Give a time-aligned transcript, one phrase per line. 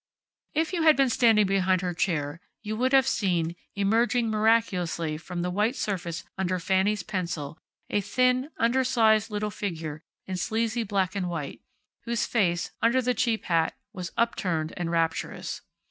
[0.55, 5.43] If you had been standing behind her chair you would have seen, emerging miraculously from
[5.43, 11.29] the white surface under Fanny's pencil, a thin, undersized little figure in sleazy black and
[11.29, 11.61] white,
[12.05, 15.61] whose face, under the cheap hat, was upturned and rapturous.